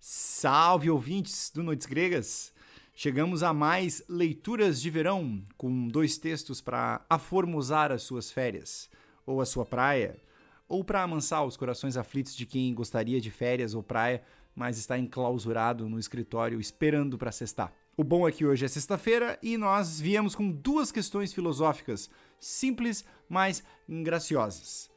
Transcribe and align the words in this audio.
Salve 0.00 0.90
ouvintes 0.90 1.50
do 1.50 1.62
Noites 1.62 1.86
Gregas! 1.86 2.52
Chegamos 2.94 3.42
a 3.42 3.52
mais 3.52 4.02
leituras 4.08 4.80
de 4.80 4.88
verão 4.88 5.42
com 5.56 5.88
dois 5.88 6.16
textos 6.16 6.60
para 6.60 7.04
aformosar 7.10 7.90
as 7.90 8.02
suas 8.02 8.30
férias, 8.30 8.88
ou 9.26 9.40
a 9.40 9.46
sua 9.46 9.66
praia, 9.66 10.16
ou 10.68 10.84
para 10.84 11.02
amansar 11.02 11.44
os 11.44 11.56
corações 11.56 11.96
aflitos 11.96 12.36
de 12.36 12.46
quem 12.46 12.72
gostaria 12.74 13.20
de 13.20 13.30
férias 13.30 13.74
ou 13.74 13.82
praia, 13.82 14.22
mas 14.54 14.78
está 14.78 14.98
enclausurado 14.98 15.88
no 15.88 15.98
escritório 15.98 16.60
esperando 16.60 17.18
para 17.18 17.32
cestar. 17.32 17.72
O 17.96 18.02
bom 18.02 18.26
é 18.26 18.32
que 18.32 18.44
hoje 18.44 18.64
é 18.64 18.68
sexta-feira 18.68 19.38
e 19.40 19.56
nós 19.56 20.00
viemos 20.00 20.34
com 20.34 20.50
duas 20.50 20.90
questões 20.90 21.32
filosóficas 21.32 22.10
simples, 22.40 23.04
mas 23.28 23.62
graciosas. 23.88 24.90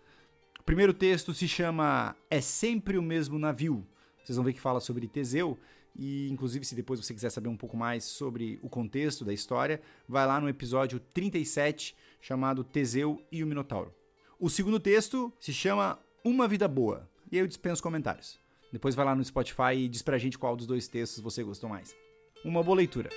O 0.60 0.64
primeiro 0.64 0.92
texto 0.96 1.32
se 1.32 1.48
chama 1.48 2.16
É 2.28 2.42
sempre 2.42 2.98
o 2.98 3.02
mesmo 3.04 3.38
navio. 3.38 3.86
Vocês 4.24 4.36
vão 4.36 4.44
ver 4.44 4.54
que 4.54 4.60
fala 4.60 4.80
sobre 4.80 5.08
Teseu 5.08 5.60
e, 5.96 6.28
inclusive, 6.32 6.66
se 6.66 6.74
depois 6.74 7.00
você 7.00 7.14
quiser 7.14 7.30
saber 7.30 7.50
um 7.50 7.56
pouco 7.56 7.78
mais 7.78 8.04
sobre 8.04 8.58
o 8.64 8.70
contexto 8.70 9.24
da 9.24 9.32
história, 9.32 9.80
vai 10.10 10.26
lá 10.26 10.42
no 10.42 10.50
episódio 10.50 11.00
37, 11.00 11.96
chamado 12.20 12.64
Teseu 12.64 13.22
e 13.32 13.44
o 13.44 13.48
Minotauro. 13.48 13.94
O 14.40 14.50
segundo 14.50 14.80
texto 14.80 15.32
se 15.40 15.54
chama 15.54 16.00
Uma 16.24 16.48
Vida 16.48 16.68
Boa, 16.68 17.08
e 17.32 17.38
eu 17.38 17.46
dispenso 17.46 17.84
comentários. 17.84 18.40
Depois 18.72 18.96
vai 18.96 19.06
lá 19.06 19.16
no 19.16 19.24
Spotify 19.24 19.76
e 19.76 19.88
diz 19.88 20.02
pra 20.02 20.18
gente 20.18 20.38
qual 20.38 20.56
dos 20.56 20.66
dois 20.66 20.88
textos 20.88 21.22
você 21.22 21.44
gostou 21.44 21.70
mais. 21.70 21.96
Uma 22.44 22.64
boa 22.64 22.78
leitura. 22.78 23.10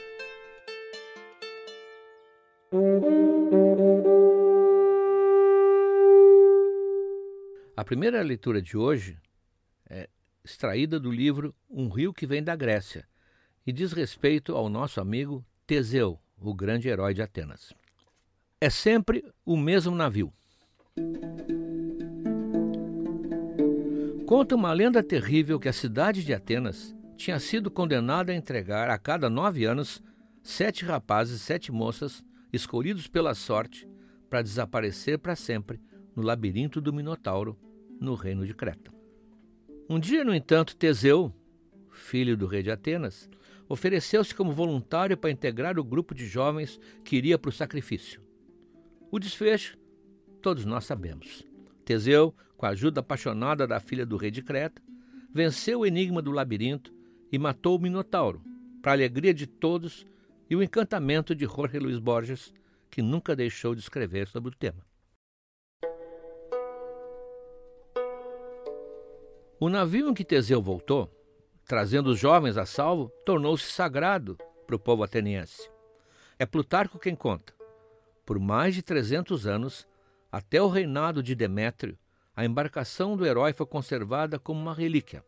A 7.76 7.85
primeira 7.85 8.23
leitura 8.23 8.60
de 8.63 8.76
hoje 8.76 9.18
é 9.88 10.09
extraída 10.45 10.98
do 10.98 11.10
livro 11.10 11.54
Um 11.68 11.88
Rio 11.88 12.13
que 12.13 12.26
Vem 12.26 12.43
da 12.43 12.57
Grécia 12.57 13.07
e 13.66 13.73
diz 13.73 13.93
respeito 13.93 14.54
ao 14.54 14.68
nosso 14.68 15.01
amigo 15.01 15.45
Teseu, 15.66 16.18
o 16.41 16.54
grande 16.54 16.88
herói 16.88 17.15
de 17.15 17.23
Atenas. 17.23 17.74
É 18.60 18.71
sempre 18.71 19.24
o 19.45 19.57
mesmo 19.57 19.95
navio. 19.95 20.32
Conta 24.26 24.54
uma 24.54 24.73
lenda 24.73 25.02
terrível 25.02 25.59
que 25.59 25.68
a 25.68 25.73
cidade 25.73 26.24
de 26.24 26.32
Atenas 26.32 26.95
tinha 27.21 27.38
sido 27.38 27.71
condenada 27.71 28.32
a 28.32 28.35
entregar 28.35 28.88
a 28.88 28.96
cada 28.96 29.29
nove 29.29 29.66
anos 29.66 30.02
sete 30.43 30.87
rapazes 30.87 31.37
e 31.37 31.45
sete 31.45 31.71
moças 31.71 32.24
escolhidos 32.51 33.07
pela 33.07 33.35
sorte 33.35 33.87
para 34.30 34.40
desaparecer 34.40 35.18
para 35.18 35.37
sempre 35.37 35.79
no 36.16 36.23
labirinto 36.23 36.80
do 36.80 36.95
Minotauro, 36.95 37.59
no 38.01 38.15
reino 38.15 38.46
de 38.46 38.54
Creta. 38.54 38.91
Um 39.87 40.01
dia, 40.01 40.24
no 40.24 40.35
entanto, 40.35 40.74
Teseu, 40.74 41.30
filho 41.91 42.38
do 42.38 42.46
rei 42.46 42.63
de 42.63 42.71
Atenas, 42.71 43.29
ofereceu-se 43.68 44.35
como 44.35 44.54
voluntário 44.54 45.15
para 45.15 45.30
integrar 45.30 45.79
o 45.79 45.85
grupo 45.85 46.15
de 46.15 46.26
jovens 46.26 46.80
que 47.04 47.16
iria 47.16 47.38
para 47.38 47.51
o 47.51 47.52
sacrifício. 47.52 48.23
O 49.10 49.18
desfecho, 49.18 49.76
todos 50.41 50.65
nós 50.65 50.87
sabemos. 50.87 51.46
Teseu, 51.85 52.35
com 52.57 52.65
a 52.65 52.71
ajuda 52.71 53.01
apaixonada 53.01 53.66
da 53.66 53.79
filha 53.79 54.07
do 54.07 54.16
rei 54.16 54.30
de 54.30 54.43
Creta, 54.43 54.80
venceu 55.30 55.80
o 55.80 55.87
enigma 55.87 56.23
do 56.23 56.30
labirinto 56.30 56.98
e 57.30 57.38
matou 57.38 57.76
o 57.76 57.80
Minotauro, 57.80 58.42
para 58.82 58.92
alegria 58.92 59.32
de 59.32 59.46
todos 59.46 60.06
e 60.48 60.56
o 60.56 60.62
encantamento 60.62 61.34
de 61.34 61.45
Jorge 61.45 61.78
Luiz 61.78 61.98
Borges, 61.98 62.52
que 62.90 63.02
nunca 63.02 63.36
deixou 63.36 63.74
de 63.74 63.80
escrever 63.80 64.26
sobre 64.26 64.50
o 64.50 64.56
tema. 64.56 64.84
O 69.60 69.69
navio 69.69 70.08
em 70.08 70.14
que 70.14 70.25
Teseu 70.25 70.62
voltou, 70.62 71.08
trazendo 71.66 72.10
os 72.10 72.19
jovens 72.19 72.56
a 72.56 72.64
salvo, 72.64 73.12
tornou-se 73.24 73.70
sagrado 73.70 74.36
para 74.66 74.74
o 74.74 74.78
povo 74.78 75.02
ateniense. 75.02 75.70
É 76.38 76.46
Plutarco 76.46 76.98
quem 76.98 77.14
conta. 77.14 77.52
Por 78.24 78.38
mais 78.38 78.74
de 78.74 78.82
300 78.82 79.46
anos, 79.46 79.86
até 80.32 80.62
o 80.62 80.69
reinado 80.69 81.22
de 81.22 81.34
Demétrio, 81.34 81.98
a 82.34 82.44
embarcação 82.44 83.16
do 83.16 83.26
herói 83.26 83.52
foi 83.52 83.66
conservada 83.66 84.38
como 84.38 84.58
uma 84.58 84.72
relíquia. 84.72 85.22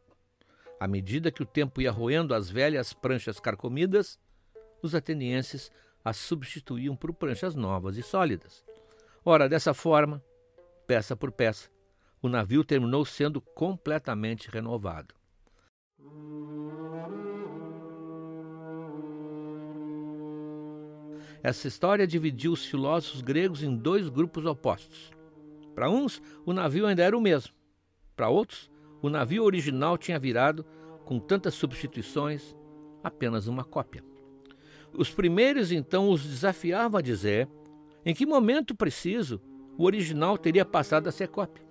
À 0.82 0.88
medida 0.88 1.30
que 1.30 1.44
o 1.44 1.46
tempo 1.46 1.80
ia 1.80 1.92
roendo 1.92 2.34
as 2.34 2.50
velhas 2.50 2.92
pranchas 2.92 3.38
carcomidas, 3.38 4.18
os 4.82 4.96
atenienses 4.96 5.70
as 6.04 6.16
substituíam 6.16 6.96
por 6.96 7.14
pranchas 7.14 7.54
novas 7.54 7.96
e 7.96 8.02
sólidas. 8.02 8.64
Ora, 9.24 9.48
dessa 9.48 9.72
forma, 9.72 10.20
peça 10.84 11.14
por 11.14 11.30
peça, 11.30 11.70
o 12.20 12.28
navio 12.28 12.64
terminou 12.64 13.04
sendo 13.04 13.40
completamente 13.40 14.50
renovado. 14.50 15.14
Essa 21.44 21.68
história 21.68 22.08
dividiu 22.08 22.50
os 22.50 22.66
filósofos 22.66 23.20
gregos 23.20 23.62
em 23.62 23.76
dois 23.76 24.08
grupos 24.08 24.44
opostos. 24.44 25.12
Para 25.76 25.88
uns, 25.88 26.20
o 26.44 26.52
navio 26.52 26.86
ainda 26.86 27.04
era 27.04 27.16
o 27.16 27.20
mesmo. 27.20 27.54
Para 28.16 28.28
outros, 28.28 28.68
o 29.02 29.10
navio 29.10 29.42
original 29.42 29.98
tinha 29.98 30.18
virado, 30.18 30.64
com 31.04 31.18
tantas 31.18 31.54
substituições, 31.54 32.56
apenas 33.02 33.48
uma 33.48 33.64
cópia. 33.64 34.04
Os 34.94 35.10
primeiros, 35.10 35.72
então, 35.72 36.08
os 36.08 36.22
desafiavam 36.22 36.98
a 36.98 37.02
dizer 37.02 37.48
em 38.06 38.14
que 38.14 38.24
momento 38.24 38.74
preciso 38.74 39.40
o 39.76 39.84
original 39.84 40.38
teria 40.38 40.64
passado 40.64 41.08
a 41.08 41.12
ser 41.12 41.28
cópia. 41.28 41.64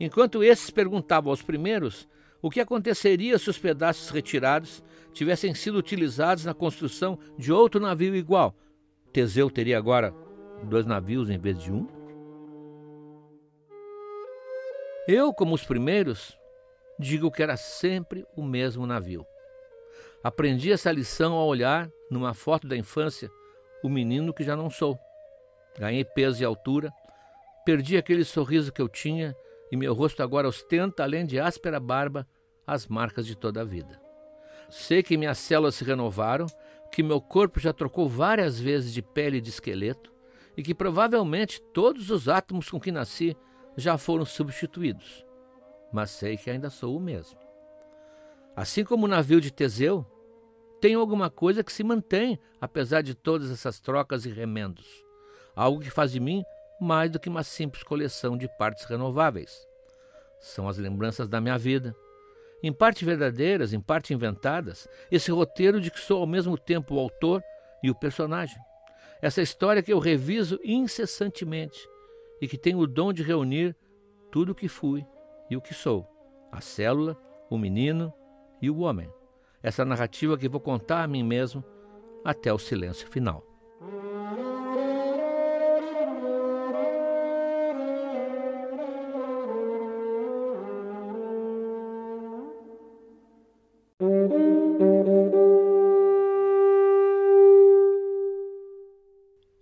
Enquanto 0.00 0.42
esses 0.42 0.70
perguntavam 0.70 1.30
aos 1.30 1.42
primeiros 1.42 2.08
o 2.42 2.50
que 2.50 2.60
aconteceria 2.60 3.38
se 3.38 3.48
os 3.48 3.58
pedaços 3.58 4.10
retirados 4.10 4.82
tivessem 5.12 5.54
sido 5.54 5.78
utilizados 5.78 6.44
na 6.44 6.54
construção 6.54 7.18
de 7.38 7.52
outro 7.52 7.80
navio 7.80 8.14
igual. 8.14 8.54
Teseu 9.12 9.50
teria 9.50 9.78
agora 9.78 10.14
dois 10.64 10.84
navios 10.84 11.30
em 11.30 11.38
vez 11.38 11.58
de 11.58 11.72
um? 11.72 11.86
Eu, 15.08 15.32
como 15.32 15.54
os 15.54 15.64
primeiros, 15.64 16.36
digo 16.98 17.30
que 17.30 17.42
era 17.42 17.56
sempre 17.56 18.26
o 18.36 18.42
mesmo 18.42 18.86
navio. 18.86 19.26
Aprendi 20.22 20.72
essa 20.72 20.90
lição 20.90 21.34
ao 21.34 21.46
olhar, 21.46 21.90
numa 22.10 22.34
foto 22.34 22.66
da 22.66 22.76
infância, 22.76 23.30
o 23.82 23.88
menino 23.88 24.34
que 24.34 24.42
já 24.42 24.56
não 24.56 24.70
sou. 24.70 24.98
Ganhei 25.78 26.04
peso 26.04 26.42
e 26.42 26.44
altura, 26.44 26.92
perdi 27.64 27.96
aquele 27.96 28.24
sorriso 28.24 28.72
que 28.72 28.80
eu 28.80 28.88
tinha 28.88 29.36
e 29.70 29.76
meu 29.76 29.92
rosto 29.94 30.22
agora 30.22 30.48
ostenta, 30.48 31.02
além 31.02 31.26
de 31.26 31.38
áspera 31.38 31.80
barba, 31.80 32.26
as 32.66 32.86
marcas 32.86 33.26
de 33.26 33.36
toda 33.36 33.60
a 33.60 33.64
vida. 33.64 34.00
Sei 34.68 35.02
que 35.02 35.16
minhas 35.16 35.38
células 35.38 35.76
se 35.76 35.84
renovaram, 35.84 36.46
que 36.92 37.02
meu 37.02 37.20
corpo 37.20 37.60
já 37.60 37.72
trocou 37.72 38.08
várias 38.08 38.58
vezes 38.58 38.92
de 38.92 39.02
pele 39.02 39.38
e 39.38 39.40
de 39.40 39.50
esqueleto, 39.50 40.12
e 40.56 40.62
que 40.62 40.74
provavelmente 40.74 41.60
todos 41.72 42.10
os 42.10 42.28
átomos 42.28 42.70
com 42.70 42.80
que 42.80 42.90
nasci 42.90 43.36
já 43.76 43.98
foram 43.98 44.24
substituídos. 44.24 45.24
Mas 45.92 46.10
sei 46.10 46.36
que 46.36 46.50
ainda 46.50 46.70
sou 46.70 46.96
o 46.96 47.00
mesmo. 47.00 47.38
Assim 48.54 48.84
como 48.84 49.04
o 49.04 49.08
navio 49.08 49.40
de 49.40 49.52
Teseu, 49.52 50.04
tenho 50.80 51.00
alguma 51.00 51.28
coisa 51.28 51.62
que 51.62 51.72
se 51.72 51.84
mantém 51.84 52.38
apesar 52.60 53.02
de 53.02 53.14
todas 53.14 53.50
essas 53.50 53.80
trocas 53.80 54.24
e 54.24 54.30
remendos. 54.30 55.04
Algo 55.54 55.80
que 55.80 55.90
faz 55.90 56.12
de 56.12 56.20
mim 56.20 56.44
mais 56.80 57.10
do 57.10 57.18
que 57.18 57.28
uma 57.28 57.42
simples 57.42 57.82
coleção 57.82 58.36
de 58.36 58.48
partes 58.56 58.84
renováveis. 58.84 59.66
São 60.40 60.68
as 60.68 60.76
lembranças 60.76 61.28
da 61.28 61.40
minha 61.40 61.56
vida, 61.56 61.94
em 62.62 62.72
parte 62.72 63.04
verdadeiras, 63.04 63.72
em 63.72 63.80
parte 63.80 64.12
inventadas, 64.12 64.88
esse 65.10 65.30
roteiro 65.30 65.80
de 65.80 65.90
que 65.90 66.00
sou 66.00 66.20
ao 66.20 66.26
mesmo 66.26 66.58
tempo 66.58 66.94
o 66.94 66.98
autor 66.98 67.42
e 67.82 67.90
o 67.90 67.94
personagem. 67.94 68.58
Essa 69.20 69.40
história 69.40 69.82
que 69.82 69.92
eu 69.92 69.98
reviso 69.98 70.58
incessantemente 70.64 71.88
e 72.40 72.46
que 72.46 72.58
tem 72.58 72.74
o 72.74 72.86
dom 72.86 73.12
de 73.12 73.22
reunir 73.22 73.74
tudo 74.30 74.52
o 74.52 74.54
que 74.54 74.68
fui 74.68 75.06
e 75.50 75.56
o 75.56 75.60
que 75.60 75.74
sou: 75.74 76.06
a 76.50 76.60
célula, 76.60 77.16
o 77.50 77.58
menino 77.58 78.12
e 78.60 78.70
o 78.70 78.78
homem. 78.78 79.10
Essa 79.62 79.84
narrativa 79.84 80.38
que 80.38 80.48
vou 80.48 80.60
contar 80.60 81.02
a 81.02 81.08
mim 81.08 81.22
mesmo 81.22 81.64
até 82.24 82.52
o 82.52 82.58
silêncio 82.58 83.08
final. 83.08 83.44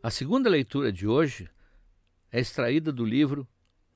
A 0.03 0.11
segunda 0.11 0.51
leitura 0.51 0.93
de 0.93 1.07
hoje 1.07 1.49
é 2.31 2.39
extraída 2.39 2.93
do 2.93 3.07
livro 3.07 3.49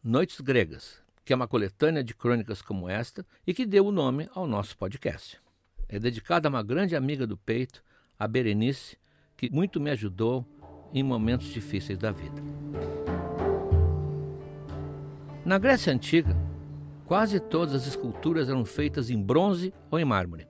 Noites 0.02 0.40
Gregas, 0.40 1.02
que 1.28 1.32
é 1.34 1.36
uma 1.36 1.46
coletânea 1.46 2.02
de 2.02 2.14
crônicas 2.14 2.62
como 2.62 2.88
esta 2.88 3.22
e 3.46 3.52
que 3.52 3.66
deu 3.66 3.84
o 3.84 3.92
nome 3.92 4.30
ao 4.34 4.46
nosso 4.46 4.74
podcast. 4.78 5.38
É 5.86 5.98
dedicada 5.98 6.48
a 6.48 6.50
uma 6.50 6.62
grande 6.62 6.96
amiga 6.96 7.26
do 7.26 7.36
peito, 7.36 7.84
a 8.18 8.26
Berenice, 8.26 8.96
que 9.36 9.50
muito 9.50 9.78
me 9.78 9.90
ajudou 9.90 10.42
em 10.90 11.02
momentos 11.02 11.48
difíceis 11.48 11.98
da 11.98 12.10
vida. 12.12 12.42
Na 15.44 15.58
Grécia 15.58 15.92
Antiga, 15.92 16.34
quase 17.04 17.38
todas 17.38 17.74
as 17.74 17.86
esculturas 17.86 18.48
eram 18.48 18.64
feitas 18.64 19.10
em 19.10 19.22
bronze 19.22 19.74
ou 19.90 19.98
em 19.98 20.06
mármore. 20.06 20.48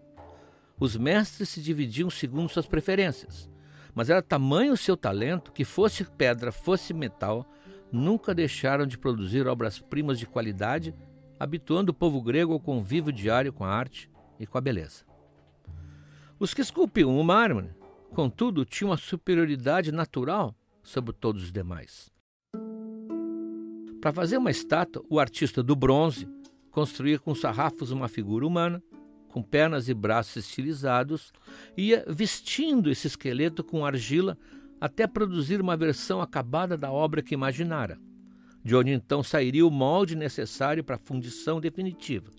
Os 0.79 0.97
mestres 0.97 1.49
se 1.49 1.61
dividiam 1.61 2.09
segundo 2.09 2.49
suas 2.49 2.69
preferências, 2.69 3.51
mas 3.93 4.11
era 4.11 4.23
tamanho 4.23 4.75
o 4.75 4.77
seu 4.77 4.97
talento 4.97 5.51
que, 5.51 5.65
fosse 5.65 6.05
pedra, 6.05 6.53
fosse 6.53 6.95
metal, 6.95 7.45
nunca 7.93 8.35
deixaram 8.35 8.87
de 8.87 8.99
produzir 8.99 9.47
obras-primas 9.47 10.19
de 10.19 10.27
qualidade, 10.27 10.95
habituando 11.39 11.93
o 11.93 11.95
povo 11.95 12.21
grego 12.21 12.53
ao 12.53 12.61
convívio 12.61 13.13
diário 13.13 13.53
com 13.53 13.65
a 13.65 13.71
arte 13.71 14.11
e 14.39 14.47
com 14.47 14.59
a 14.59 14.61
beleza. 14.61 15.05
Os 16.39 16.55
que 16.55 16.61
esculpiam 16.61 17.19
o 17.19 17.25
mármore, 17.25 17.71
contudo, 18.15 18.65
tinham 18.65 18.93
a 18.93 18.97
superioridade 18.97 19.91
natural 19.91 20.55
sobre 20.83 21.13
todos 21.13 21.45
os 21.45 21.53
demais. 21.53 22.11
Para 24.01 24.13
fazer 24.13 24.37
uma 24.37 24.51
estátua, 24.51 25.05
o 25.11 25.19
artista 25.19 25.63
do 25.63 25.75
bronze 25.75 26.29
construía 26.71 27.19
com 27.19 27.35
sarrafos 27.35 27.91
uma 27.91 28.07
figura 28.07 28.47
humana, 28.47 28.81
com 29.29 29.43
pernas 29.43 29.89
e 29.89 29.95
braços 29.95 30.37
estilizados, 30.37 31.33
ia 31.77 32.05
vestindo 32.09 32.91
esse 32.91 33.09
esqueleto 33.09 33.63
com 33.65 33.85
argila 33.85 34.39
até 34.81 35.07
produzir 35.07 35.61
uma 35.61 35.77
versão 35.77 36.21
acabada 36.21 36.77
da 36.77 36.91
obra 36.91 37.23
que 37.23 37.35
imaginara, 37.35 37.99
de 38.65 38.75
onde 38.77 38.91
então 38.91 39.23
sairia 39.23 39.67
o 39.67 39.71
molde 39.71 40.17
necessário 40.17 40.85
para 40.85 40.97
a 40.97 40.99
fundição 40.99 41.61
definitiva. 41.61 42.31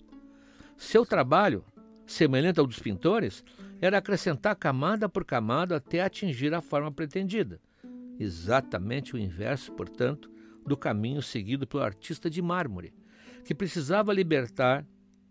Seu 0.76 1.04
trabalho, 1.04 1.64
semelhante 2.06 2.60
ao 2.60 2.66
dos 2.66 2.78
pintores, 2.78 3.44
era 3.80 3.98
acrescentar 3.98 4.56
camada 4.56 5.08
por 5.08 5.24
camada 5.24 5.76
até 5.76 6.00
atingir 6.00 6.54
a 6.54 6.60
forma 6.60 6.90
pretendida. 6.90 7.60
Exatamente 8.18 9.14
o 9.14 9.18
inverso, 9.18 9.72
portanto, 9.72 10.30
do 10.66 10.76
caminho 10.76 11.22
seguido 11.22 11.66
pelo 11.66 11.82
artista 11.82 12.28
de 12.28 12.42
mármore, 12.42 12.92
que 13.44 13.54
precisava 13.54 14.12
libertar, 14.12 14.86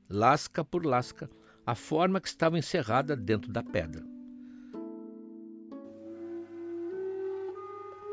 lasca 0.09 0.65
por 0.65 0.85
lasca, 0.85 1.29
a 1.65 1.75
forma 1.75 2.19
que 2.19 2.27
estava 2.27 2.57
encerrada 2.57 3.15
dentro 3.15 3.51
da 3.51 3.61
pedra. 3.61 4.03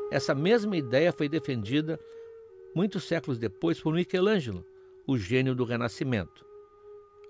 Essa 0.09 0.33
mesma 0.33 0.77
ideia 0.77 1.11
foi 1.11 1.27
defendida 1.27 1.99
muitos 2.73 3.03
séculos 3.03 3.37
depois 3.37 3.79
por 3.79 3.93
Michelangelo, 3.93 4.65
o 5.05 5.17
gênio 5.17 5.53
do 5.53 5.65
Renascimento. 5.65 6.45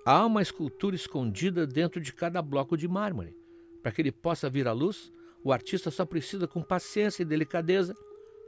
Há 0.06 0.26
uma 0.26 0.42
escultura 0.42 0.96
escondida 0.96 1.66
dentro 1.66 2.00
de 2.00 2.14
cada 2.14 2.42
bloco 2.42 2.78
de 2.78 2.88
mármore. 2.88 3.36
Para 3.82 3.92
que 3.92 4.02
ele 4.02 4.12
possa 4.12 4.50
vir 4.50 4.68
à 4.68 4.74
luz, 4.74 5.12
o 5.44 5.52
artista 5.52 5.90
só 5.90 6.06
precisa, 6.06 6.48
com 6.48 6.62
paciência 6.62 7.24
e 7.24 7.26
delicadeza, 7.26 7.96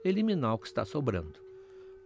eliminar 0.04 0.54
o 0.54 0.58
que 0.58 0.68
está 0.68 0.86
sobrando. 0.86 1.40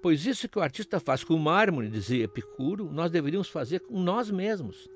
Pois 0.02 0.26
isso 0.26 0.50
que 0.50 0.60
o 0.60 0.62
artista 0.62 1.00
faz 1.00 1.24
com 1.24 1.34
o 1.34 1.40
mármore, 1.40 1.90
dizia 1.90 2.24
Epicuro, 2.24 2.92
nós 2.92 3.12
deveríamos 3.12 3.50
fazer 3.50 3.80
com 3.80 4.02
nós 4.02 4.30
mesmos. 4.30 4.90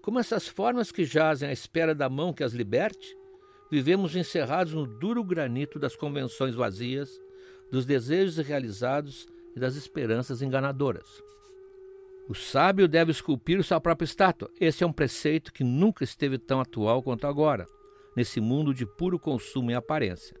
Como 0.00 0.18
essas 0.18 0.46
formas 0.46 0.92
que 0.92 1.04
jazem 1.04 1.48
à 1.48 1.52
espera 1.52 1.94
da 1.94 2.08
mão 2.08 2.32
que 2.32 2.44
as 2.44 2.52
liberte, 2.52 3.16
vivemos 3.70 4.16
encerrados 4.16 4.72
no 4.72 4.86
duro 4.86 5.22
granito 5.22 5.78
das 5.78 5.94
convenções 5.94 6.54
vazias, 6.54 7.20
dos 7.70 7.84
desejos 7.84 8.38
irrealizados 8.38 9.26
e 9.54 9.60
das 9.60 9.76
esperanças 9.76 10.42
enganadoras. 10.42 11.22
O 12.28 12.34
sábio 12.34 12.86
deve 12.86 13.10
esculpir 13.10 13.62
sua 13.64 13.80
própria 13.80 14.04
estátua. 14.04 14.50
Esse 14.60 14.84
é 14.84 14.86
um 14.86 14.92
preceito 14.92 15.52
que 15.52 15.64
nunca 15.64 16.04
esteve 16.04 16.38
tão 16.38 16.60
atual 16.60 17.02
quanto 17.02 17.26
agora, 17.26 17.66
nesse 18.14 18.40
mundo 18.40 18.74
de 18.74 18.84
puro 18.84 19.18
consumo 19.18 19.70
e 19.70 19.74
aparência. 19.74 20.36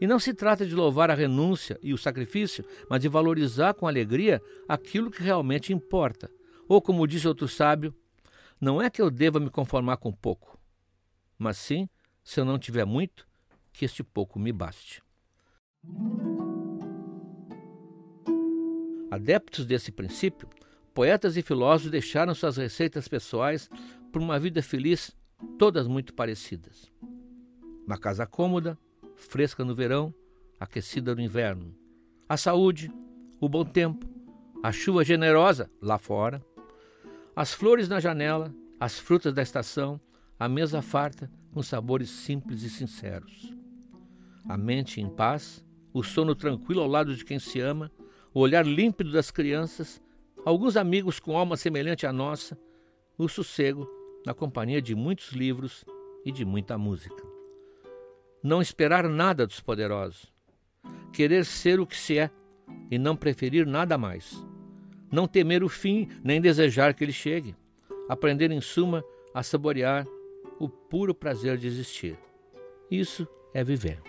E 0.00 0.06
não 0.06 0.18
se 0.18 0.34
trata 0.34 0.66
de 0.66 0.74
louvar 0.74 1.10
a 1.10 1.14
renúncia 1.14 1.78
e 1.82 1.94
o 1.94 1.98
sacrifício, 1.98 2.64
mas 2.88 3.00
de 3.00 3.08
valorizar 3.08 3.72
com 3.72 3.86
alegria 3.86 4.42
aquilo 4.68 5.10
que 5.10 5.22
realmente 5.22 5.72
importa. 5.72 6.30
Ou, 6.68 6.82
como 6.82 7.06
diz 7.06 7.24
outro 7.24 7.48
sábio, 7.48 7.94
não 8.60 8.82
é 8.82 8.90
que 8.90 9.00
eu 9.00 9.10
deva 9.10 9.40
me 9.40 9.48
conformar 9.48 9.96
com 9.96 10.12
pouco, 10.12 10.58
mas 11.38 11.56
sim 11.56 11.88
se 12.22 12.40
eu 12.40 12.44
não 12.44 12.58
tiver 12.58 12.84
muito, 12.84 13.26
que 13.72 13.84
este 13.84 14.02
pouco 14.02 14.38
me 14.38 14.52
baste. 14.52 15.02
Adeptos 19.10 19.66
desse 19.66 19.92
princípio, 19.92 20.48
poetas 20.94 21.36
e 21.36 21.42
filósofos 21.42 21.90
deixaram 21.90 22.34
suas 22.34 22.56
receitas 22.56 23.08
pessoais 23.08 23.68
por 24.12 24.22
uma 24.22 24.38
vida 24.38 24.62
feliz, 24.62 25.14
todas 25.58 25.86
muito 25.86 26.14
parecidas. 26.14 26.90
Uma 27.86 27.98
casa 27.98 28.26
cômoda, 28.26 28.78
fresca 29.16 29.64
no 29.64 29.74
verão, 29.74 30.14
aquecida 30.58 31.14
no 31.14 31.20
inverno. 31.20 31.74
A 32.28 32.36
saúde, 32.36 32.90
o 33.40 33.48
bom 33.48 33.64
tempo, 33.64 34.08
a 34.62 34.70
chuva 34.70 35.04
generosa 35.04 35.70
lá 35.80 35.98
fora, 35.98 36.42
as 37.34 37.52
flores 37.52 37.88
na 37.88 37.98
janela, 37.98 38.54
as 38.78 38.98
frutas 38.98 39.34
da 39.34 39.42
estação, 39.42 40.00
a 40.42 40.48
mesa 40.48 40.82
farta 40.82 41.30
com 41.52 41.62
sabores 41.62 42.10
simples 42.10 42.64
e 42.64 42.68
sinceros. 42.68 43.54
A 44.48 44.56
mente 44.56 45.00
em 45.00 45.08
paz, 45.08 45.64
o 45.92 46.02
sono 46.02 46.34
tranquilo 46.34 46.80
ao 46.80 46.88
lado 46.88 47.14
de 47.14 47.24
quem 47.24 47.38
se 47.38 47.60
ama, 47.60 47.92
o 48.34 48.40
olhar 48.40 48.66
límpido 48.66 49.12
das 49.12 49.30
crianças, 49.30 50.02
alguns 50.44 50.76
amigos 50.76 51.20
com 51.20 51.38
alma 51.38 51.56
semelhante 51.56 52.08
à 52.08 52.12
nossa, 52.12 52.58
o 53.16 53.28
sossego 53.28 53.88
na 54.26 54.34
companhia 54.34 54.82
de 54.82 54.96
muitos 54.96 55.28
livros 55.30 55.84
e 56.24 56.32
de 56.32 56.44
muita 56.44 56.76
música. 56.76 57.22
Não 58.42 58.60
esperar 58.60 59.08
nada 59.08 59.46
dos 59.46 59.60
poderosos, 59.60 60.26
querer 61.12 61.44
ser 61.44 61.78
o 61.78 61.86
que 61.86 61.96
se 61.96 62.18
é 62.18 62.28
e 62.90 62.98
não 62.98 63.14
preferir 63.14 63.64
nada 63.64 63.96
mais. 63.96 64.44
Não 65.08 65.28
temer 65.28 65.62
o 65.62 65.68
fim, 65.68 66.08
nem 66.24 66.40
desejar 66.40 66.94
que 66.94 67.04
ele 67.04 67.12
chegue. 67.12 67.54
Aprender, 68.08 68.50
em 68.50 68.60
suma, 68.60 69.04
a 69.32 69.40
saborear 69.44 70.04
o 70.58 70.68
puro 70.68 71.14
prazer 71.14 71.56
de 71.56 71.66
existir. 71.66 72.18
Isso 72.90 73.26
é 73.54 73.62
viver. 73.64 74.00